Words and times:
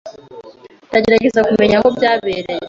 Ndagerageza 0.89 1.45
kumenya 1.49 1.75
aho 1.79 1.87
byabereye. 1.95 2.51